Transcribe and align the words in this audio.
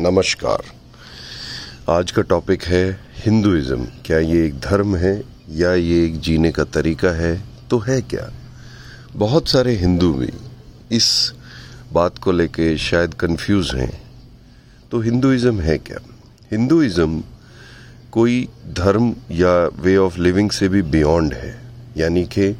नमस्कार। 0.00 0.62
आज 1.88 2.10
का 2.10 2.22
टॉपिक 2.22 2.62
है 2.62 3.00
हिंदुइज्म 3.16 3.84
क्या 4.06 4.18
ये 4.18 4.46
एक 4.46 4.60
धर्म 4.60 4.96
है 4.96 5.22
या 5.50 5.74
ये 5.74 6.04
एक 6.04 6.20
जीने 6.20 6.52
का 6.52 6.64
तरीका 6.64 7.08
है? 7.08 7.44
तो 7.70 7.78
है 7.78 8.00
क्या? 8.00 8.30
बहुत 9.16 9.48
सारे 9.48 9.74
हिंदू 9.76 10.12
भी 10.12 10.30
इस 10.96 11.32
बात 11.92 12.18
को 12.18 12.32
लेके 12.32 12.78
शायद 12.78 13.14
कंफ्यूज 13.14 13.74
हैं। 13.74 13.90
तो 14.90 15.00
हिंदुइज्म 15.00 15.60
है 15.60 15.78
क्या? 15.78 15.98
हिंदुइज्म 16.52 17.22
कोई 18.12 18.48
धर्म 18.68 19.14
या 19.30 19.54
वे 19.80 19.96
ऑफ़ 19.96 20.18
लिविंग 20.18 20.50
से 20.50 20.68
भी 20.68 20.82
बियॉन्ड 20.82 21.34
है। 21.34 21.54
यानी 21.96 22.24
कि 22.24 22.56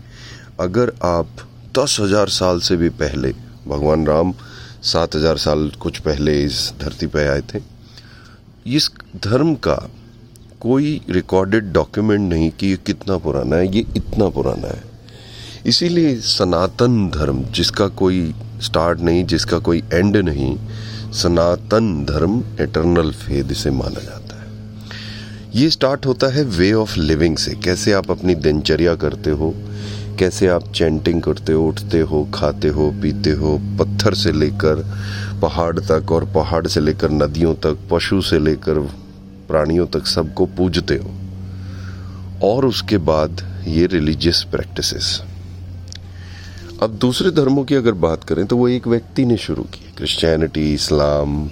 अगर 0.61 0.93
आप 1.03 1.49
दस 1.79 1.97
हज़ार 2.01 2.29
साल 2.29 2.61
से 2.61 2.77
भी 2.77 2.89
पहले, 2.89 3.33
भगवान 3.67 4.07
राम 4.07 4.35
सात 4.83 5.15
हज़ार 5.17 5.37
साल 5.37 5.71
कुछ 5.81 5.99
पहले 5.99 6.43
इस 6.45 6.73
धरती 6.81 7.07
पर 7.07 7.29
आए 7.29 7.41
थे। 7.55 7.61
इस 8.67 8.91
धर्म 9.17 9.55
का 9.55 9.75
कोई 10.61 11.01
रिकॉर्डेड 11.11 11.73
डॉक्यूमेंट 11.73 12.29
नहीं 12.33 12.51
कि 12.51 12.67
ये 12.67 12.77
कितना 12.77 13.17
पुराना 13.19 13.57
है, 13.57 13.67
ये 13.67 13.85
इतना 13.97 14.29
पुराना 14.29 14.69
है। 14.69 14.83
इसीलिए 15.67 16.15
सनातन 16.21 17.09
धर्म, 17.11 17.43
जिसका 17.53 17.89
कोई 17.89 18.35
स्टार्ट 18.63 19.01
नहीं, 19.01 19.25
जिसका 19.25 19.59
कोई 19.59 19.83
एंड 19.93 20.17
नहीं, 20.17 20.57
सनातन 21.13 22.05
धर्म 22.05 22.43
एटर्नल 22.61 23.11
फेद 23.13 23.51
इसे 23.51 23.71
माना 23.71 24.01
जाता 24.01 24.41
है। 24.41 24.49
ये 25.55 25.71
स्टार्ट 25.71 26.07
होता 26.07 26.27
है 26.27 26.43
वे 26.43 26.73
ऑफ़ 26.73 26.99
लिविंग 26.99 27.37
से। 27.37 27.55
कैसे 27.55 27.93
आप 27.93 28.11
अपनी 28.11 28.35
दिनचर्या 28.35 28.95
करते 28.95 29.31
हो 29.31 29.55
कैसे 30.19 30.47
आप 30.47 30.73
चैंटिंग 30.73 31.23
करते 31.23 31.53
हो, 31.53 31.67
उठते 31.69 32.01
हो, 32.01 32.25
खाते 32.35 32.69
हो, 32.69 32.91
पीते 33.03 33.31
हो, 33.31 33.57
पत्थर 33.79 34.15
से 34.15 34.33
लेकर, 34.33 34.85
पहाड़ 35.43 35.79
तक 35.79 36.13
और 36.13 36.25
पहाड़ 36.25 36.67
से 36.67 36.81
लेकर, 36.81 37.11
नदियों 37.11 37.55
तक, 37.55 37.79
पशु 37.91 38.21
से 38.23 38.39
लेकर, 38.39 38.81
प्राणियों 39.49 39.87
तक 39.87 40.07
सबको 40.07 40.47
पूजते 40.47 40.95
हो। 40.95 41.11
और 42.43 42.67
उसके 42.67 42.99
बाद 42.99 43.43
ये 43.69 43.87
रिलीजियस 43.87 44.47
प्रैक्टिसेस 44.51 45.21
अब 46.83 46.91
दूसरे 46.91 47.31
धर्मों 47.31 47.65
की 47.65 47.75
अगर 47.75 47.93
बात 47.93 48.25
करें 48.25 48.47
तो 48.47 48.57
वो 48.57 48.69
एक 48.69 48.87
व्यक्ति 48.89 49.25
ने 49.25 49.37
शुरू 49.37 49.63
की 49.63 49.93
क्रिश्चियनिटी 49.97 50.73
इस्लाम 50.75 51.49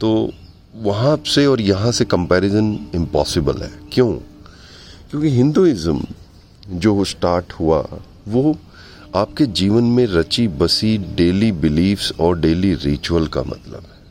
तो 0.00 0.32
वहाँ 0.76 1.16
से 1.26 1.46
और 1.46 1.60
यहाँ 1.60 1.92
से 1.92 2.04
कंपैरिजन 2.04 2.78
इम्पॉसिबल 2.94 3.62
है। 3.62 3.70
क्यों? 3.92 4.12
क्योंकि 5.10 5.28
हिंदुइज्म 5.28 6.04
जो 6.68 7.04
स्टार्ट 7.04 7.52
हुआ, 7.52 7.86
वो 8.28 8.56
आपके 9.16 9.46
जीवन 9.46 9.84
में 9.84 10.06
रची 10.06 10.48
बसी 10.48 10.98
डेली 10.98 11.52
बिलीफ्स 11.52 12.12
और 12.20 12.38
डेली 12.38 12.74
रिचुअल 12.74 13.26
का 13.26 13.42
मतलब 13.42 13.82
है। 13.82 14.02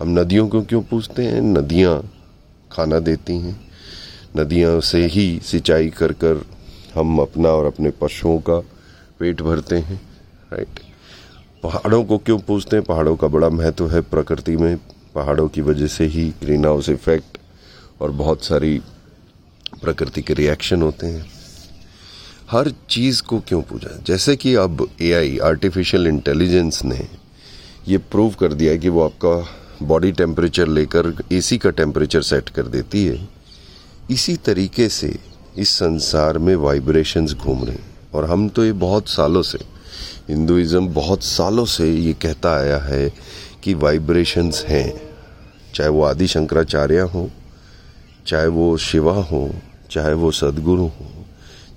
हम 0.00 0.18
नदियों 0.18 0.48
को 0.48 0.62
क्यों 0.62 0.82
पूछते 0.82 1.24
हैं? 1.24 1.40
नदियाँ 1.40 2.10
खाना 2.72 2.98
देती 2.98 3.38
हैं। 3.38 3.68
नदियाँ 4.36 4.80
से 4.80 5.06
ही 5.06 5.40
सिंचाई 5.44 5.88
कर 5.88 6.12
कर 6.12 6.44
हम 6.94 7.18
अपना 7.18 7.48
और 7.48 7.64
अपने 7.64 7.90
पशुओं 7.90 8.38
का 8.38 8.58
पेट 9.18 9.42
भरते 9.42 9.76
हैं 9.78 10.00
राइट 10.52 10.80
पहाड़ों 11.62 12.04
को 12.04 12.18
क्यों 12.18 12.38
पूछते 12.38 12.76
हैं? 12.76 12.84
पहाड़ों 12.84 13.16
का 13.16 13.28
बड़ा 13.28 13.48
महत्व 13.48 13.90
है 13.90 14.00
प्रकृति 14.00 14.56
में। 14.56 14.76
पहाड़ों 15.14 15.48
की 15.48 15.60
वजह 15.60 15.86
से 15.86 16.04
ही 16.04 16.28
ग्रीन 16.30 16.64
हाउस 16.64 16.88
इफ़ेक्ट 16.88 17.38
और 18.00 18.10
बहुत 18.10 18.44
सारी 18.44 18.80
प्रकृति 19.82 20.22
के 20.22 20.34
रिएक्शन 20.34 20.82
होते 20.82 21.06
हैं। 21.06 21.37
हर 22.50 22.72
चीज़ 22.90 23.22
को 23.22 23.40
क्यों 23.40 23.62
पूजा? 23.62 24.02
जैसे 24.06 24.36
कि 24.36 24.54
अब 24.54 24.88
एआई 25.02 25.38
आर्टिफिशियल 25.38 26.06
इंटेलिजेंस 26.06 26.84
ने 26.84 27.08
ये 27.88 27.98
प्रूव 27.98 28.34
कर 28.40 28.52
दिया 28.52 28.72
है 28.72 28.78
कि 28.78 28.88
वो 28.88 29.04
आपका 29.04 29.46
बॉडी 29.86 30.12
टेम्परेचर 30.12 30.68
लेकर 30.68 31.24
एसी 31.32 31.58
का 31.58 31.70
टेम्परेचर 31.70 32.22
सेट 32.22 32.48
कर 32.48 32.62
देती 32.62 33.06
है। 33.06 33.28
इसी 34.10 34.36
तरीके 34.36 34.88
से 34.88 35.18
इस 35.58 35.68
संसार 35.68 36.38
में 36.38 36.56
वाइब्रेशंस 36.56 37.34
घूम 37.34 37.64
रहे 37.64 37.74
हैं। 37.74 37.96
और 38.14 38.24
हम 38.24 38.48
तो 38.48 38.64
ये 38.64 38.72
बहुत 38.72 39.08
सालों 39.08 39.42
से 39.42 39.58
हिंदुइज्म 40.28 40.88
बहुत 40.88 41.22
सालों 41.22 41.64
से 41.64 41.94
ये 41.94 42.12
कहता 42.12 42.56
आया 42.56 42.78
है 42.78 43.12
कि 43.62 43.74
वाइब्रेशंस 43.74 44.64
हैं। 44.68 45.02
चाहे 45.74 45.90
वो 45.90 46.02
आदि 46.02 46.26
शंकराचार्य 46.26 47.00
हो, 47.00 47.30
चाहे 48.26 48.46
वो 48.46 48.76
शिवा 48.76 49.22
हो, 49.22 49.54
चाहे 49.90 50.12
वो 50.12 50.30
सदगुरु 50.30 50.84
हो 50.84 51.17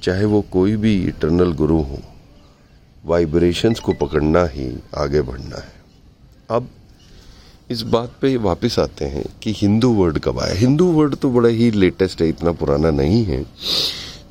चाहे 0.04 0.26
वो 0.26 0.42
कोई 0.52 0.76
भी 0.76 0.96
इटरनल 1.04 1.52
गुरु 1.54 1.78
हो 1.82 2.00
वाइब्रेशंस 3.04 3.80
को 3.80 3.94
पकड़ना 3.94 4.44
ही 4.46 4.68
आगे 4.98 5.22
बढ़ना 5.22 5.58
है। 5.58 5.74
अब 6.50 6.68
इस 7.70 7.82
बात 7.88 8.14
पे 8.22 8.36
वापस 8.40 8.78
आते 8.80 9.06
हैं 9.06 9.26
कि 9.44 9.54
हिंदू 9.58 9.90
वर्ड 9.94 10.20
कब 10.20 10.40
आया। 10.40 10.54
हिंदू 10.56 10.86
वर्ड 10.92 11.16
तो 11.16 11.30
बड़ा 11.32 11.50
ही 11.50 11.70
लेटेस्ट 11.72 12.22
है, 12.22 12.30
इतना 12.30 12.52
पुराना 12.52 12.92
नहीं 12.92 13.24
है। 13.26 13.46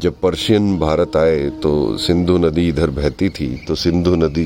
जब 0.01 0.21
पर्शियन 0.21 0.79
भारत 0.79 1.17
आए 1.17 1.49
तो 1.63 1.97
सिंधु 1.99 2.37
नदी 2.39 2.67
इधर 2.69 2.91
बहती 2.91 3.29
थी 3.31 3.49
तो 3.67 3.75
सिंधु 3.75 4.15
नदी 4.17 4.45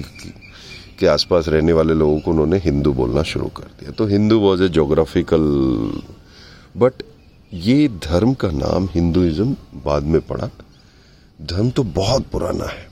के 0.99 1.07
आसपास 1.07 1.49
रहने 1.49 1.73
वाले 1.73 1.95
लोगों 1.95 2.19
को 2.21 2.31
उन्होंने 2.31 2.59
हिंदू 2.65 2.93
बोलना 2.93 3.23
शुरू 3.23 3.47
कर 3.57 3.71
दिया। 3.81 3.91
तो 3.91 4.07
Hindu 4.07 4.39
was 4.41 4.63
a 4.63 4.69
geographical 4.69 5.43
but 6.77 7.03
ये 7.53 7.89
धर्म 8.05 8.35
का 8.35 8.51
नाम 8.51 8.89
हिंदुइज्म 8.93 9.57
बाद 9.85 10.03
में 10.05 10.21
पड़ा। 10.21 10.49
धर्म 11.39 11.71
तो 11.71 11.83
बहुत 11.83 12.27
पुराना 12.27 12.65
है। 12.65 12.87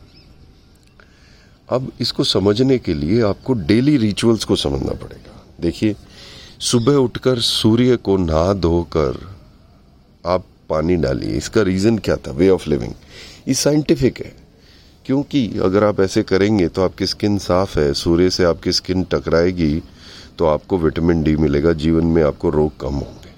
अब 1.69 1.91
इसको 2.00 2.25
समझने 2.25 2.78
के 2.78 2.94
लिए 2.94 3.22
आपको 3.22 3.53
डेली 3.53 3.97
रिचुअल्स 3.97 4.44
को 4.44 4.56
समझना 4.56 4.92
पड़ेगा। 4.92 5.44
देखिए, 5.60 5.97
सुबह 6.60 6.94
उठकर 6.94 7.38
सूर्य 7.38 7.97
को 7.97 8.16
नहा 8.16 8.53
धोकर 8.53 9.19
आप 10.26 10.44
पानी 10.70 10.97
डालिए। 10.97 11.30
इसका 11.30 11.62
रीजन 11.62 11.98
क्या 11.98 12.16
था? 12.16 12.30
वे 12.30 12.48
ऑफ़ 12.48 12.69
लिविंग 12.70 12.92
ये 13.48 13.54
साइंटिफिक 13.54 14.19
है। 14.20 14.34
क्योंकि 15.06 15.47
अगर 15.59 15.84
आप 15.84 16.00
ऐसे 16.00 16.22
करेंगे 16.22 16.69
तो 16.69 16.82
आपकी 16.82 17.06
स्किन 17.06 17.38
साफ़ 17.38 17.78
है, 17.78 17.92
सूर्य 17.94 18.30
से 18.30 18.44
आपकी 18.44 18.72
स्किन 18.72 19.03
टकराएगी 19.04 19.82
तो 20.38 20.47
आपको 20.47 20.78
विटामिन 20.78 21.22
डी 21.22 21.36
मिलेगा, 21.36 21.72
जीवन 21.72 22.04
में 22.04 22.22
आपको 22.22 22.50
रोग 22.50 22.78
कम 22.80 22.94
होंगे। 22.94 23.30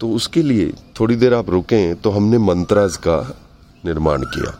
तो 0.00 0.10
उसके 0.10 0.42
लिए 0.42 0.72
थोड़ी 1.00 1.16
देर 1.16 1.34
आप 1.34 1.50
रुकें 1.50 1.94
तो 1.96 2.10
हमने 2.10 2.38
मंत्राज 2.38 2.96
का 2.96 3.42
निर्माण 3.86 4.22
किया। 4.22 4.58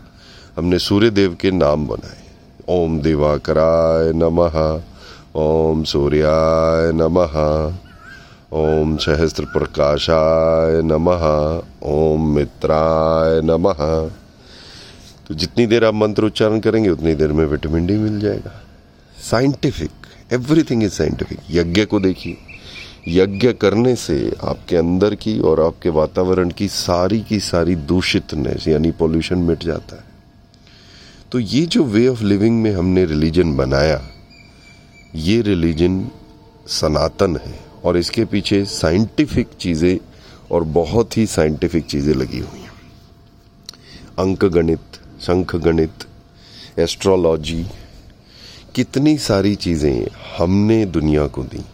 हमने 0.57 0.79
सूर्य 0.79 1.11
देव 1.11 1.37
के 1.41 1.51
नाम 1.51 1.87
बनाए। 1.87 2.23
ओम 2.69 3.01
दिवाकराय 3.01 4.13
नमः, 4.13 4.83
ओम 5.35 5.85
सूर्याय 5.85 6.93
नमः, 6.93 7.75
ओम 8.53 8.97
सहस्त्र 8.97 9.45
प्रकाशाय 9.45 10.83
नमः, 10.83 11.63
ओम 11.83 12.35
मित्राय 12.35 13.41
नमः। 13.43 14.11
तो 15.29 15.35
जितनी 15.35 15.67
देर 15.67 15.85
आप 15.85 15.95
मंत्र 15.95 16.25
उच्चारण 16.25 16.61
करेंगे, 16.61 16.91
उतनी 16.91 17.15
देर 17.15 17.33
में 17.33 17.47
विटामिन 17.47 17.87
डी 17.87 17.97
मिल 17.97 18.21
जाएगा। 18.21 18.63
साइंटिफिक 19.31 19.91
एवरीथिंग 20.33 20.83
इज़ 20.83 20.93
साइंटिफिक 20.93 21.39
यज्ञ 21.51 21.85
को 21.85 22.01
देखिए। 22.01 22.37
यज्ञ 23.07 23.53
करने 23.53 23.95
से 23.97 24.17
आपके 24.45 24.77
अंदर 24.77 25.15
की 25.15 25.39
और 25.41 25.61
आपके 25.61 25.89
वातावरण 25.89 26.51
की 26.51 26.69
सारी 26.69 27.21
की 27.21 27.39
सारी 27.41 27.75
दूषितनेस, 27.75 28.67
यानी 28.69 28.91
पोल्यूशन 28.91 29.39
मिट 29.39 29.65
जाता 29.65 29.97
है। 29.97 30.05
तो 31.33 31.39
ये 31.39 31.65
जो 31.67 31.85
वे 31.85 32.07
ऑफ़ 32.09 32.23
लिविंग 32.23 32.63
में 32.63 32.71
हमने 32.73 33.05
रिलीजन 33.05 33.55
बनाया, 33.57 34.01
ये 35.17 35.41
रिलीजन 35.43 36.07
सनातन 36.71 37.37
है 37.37 37.59
और 37.85 37.97
इसके 37.97 38.25
पीछे 38.25 38.65
साइंटिफिक 38.65 39.49
चीज़ें 39.61 39.99
और 40.51 40.65
बहुत 40.75 41.17
ही 41.17 41.27
साइंटिफिक 41.27 41.87
चीज़ें 41.87 42.15
लगी 42.15 42.39
हुई 42.39 42.61
हैं। 42.61 42.71
अंक 44.19 44.45
गणित 44.45 45.01
शंख 45.21 45.55
गणित 45.57 46.07
एस्ट्रोलॉजी 46.79 47.65
कितनी 48.75 49.17
सारी 49.19 49.55
चीज़ें 49.57 50.07
हमने 50.39 50.85
दुनिया 50.87 51.27
को 51.27 51.43
दी। 51.45 51.65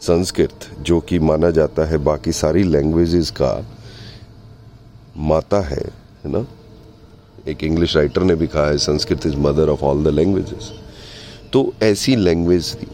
संस्कृत, 0.00 0.68
जो 0.80 1.00
कि 1.00 1.18
माना 1.18 1.50
जाता 1.50 1.84
है 1.84 1.98
बाकी 1.98 2.32
सारी 2.32 2.62
लैंग्वेजेस 2.62 3.30
का 3.30 3.50
माता 5.16 5.60
है 5.60 5.84
है 6.24 6.30
ना? 6.32 6.46
एक 7.48 7.64
इंग्लिश 7.64 7.96
राइटर 7.96 8.22
ने 8.22 8.34
भी 8.34 8.46
कहा 8.46 8.66
है, 8.66 8.78
Sanskrit 8.78 9.26
is 9.26 9.36
mother 9.38 9.68
of 9.68 9.80
all 9.80 10.04
the 10.04 10.08
languages 10.08 10.72
तो 11.52 11.72
ऐसी 11.82 12.16
लैंग्वेज 12.16 12.74
थी। 12.74 12.88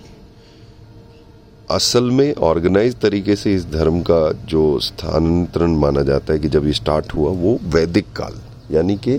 असल 1.70 2.10
में 2.10 2.34
ऑर्गेनाइज 2.34 2.98
तरीके 3.00 3.36
से 3.36 3.54
इस 3.54 3.66
धर्म 3.66 4.00
का 4.02 4.20
जो 4.46 4.78
स्थानांतरण 4.80 5.76
माना 5.76 6.02
जाता 6.02 6.32
है 6.32 6.38
कि 6.38 6.48
जब 6.48 6.66
ये 6.66 6.72
स्टार्ट 6.72 7.14
हुआ, 7.14 7.30
वो 7.30 7.58
वैदिक 7.64 8.12
काल, 8.16 8.40
यानी 8.70 8.96
कि 8.98 9.18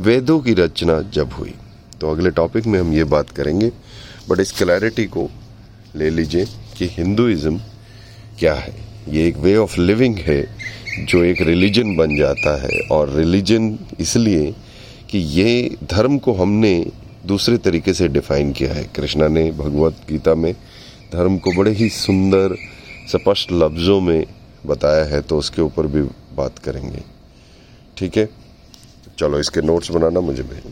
वेदों 0.00 0.40
की 0.40 0.54
रचना 0.54 1.00
जब 1.14 1.32
हुई। 1.32 1.54
तो 2.00 2.10
अगले 2.10 2.30
टॉपिक 2.30 2.66
में 2.66 2.78
हम 2.80 2.92
ये 2.92 3.04
बात 3.06 3.30
करेंगे 3.30 3.72
बट 4.28 4.40
इस 4.40 4.52
क्लैरिटी 4.52 5.04
को 5.06 5.28
ले 5.96 6.10
लीजिए। 6.10 6.46
कि 6.76 6.86
हिंदुइज्म 6.86 7.60
क्या 8.38 8.54
है? 8.54 8.74
ये 9.08 9.26
एक 9.28 9.36
वे 9.36 9.56
ऑफ़ 9.56 9.80
लिविंग 9.80 10.16
है 10.16 10.56
जो 10.98 11.22
एक 11.24 11.40
रिलीजन 11.40 11.96
बन 11.96 12.16
जाता 12.16 12.62
है 12.62 12.80
और 12.92 13.10
रिलीजन 13.10 13.78
इसलिए 14.00 14.54
कि 15.10 15.18
ये 15.18 15.76
धर्म 15.90 16.18
को 16.18 16.32
हमने 16.32 16.86
दूसरे 17.26 17.58
तरीके 17.58 17.94
से 17.94 18.08
डिफाइन 18.08 18.52
किया 18.52 18.72
है। 18.72 18.84
कृष्णा 18.96 19.28
ने 19.28 19.50
भगवत 19.52 19.96
गीता 20.08 20.34
में 20.34 20.52
धर्म 21.12 21.38
को 21.38 21.52
बड़े 21.52 21.72
ही 21.72 21.88
सुंदर, 21.88 22.56
स्पष्ट 23.08 23.52
लफ्ज़ों 23.52 24.00
में 24.00 24.24
बताया 24.66 25.04
है 25.04 25.20
तो 25.20 25.38
उसके 25.38 25.62
ऊपर 25.62 25.86
भी 25.86 26.02
बात 26.36 26.58
करेंगे। 26.58 27.02
ठीक 27.96 28.16
है? 28.16 28.28
चलो, 29.18 29.38
इसके 29.38 29.60
नोट्स 29.60 29.90
बनाना 29.90 30.20
मुझे 30.20 30.42
भेज 30.42 30.60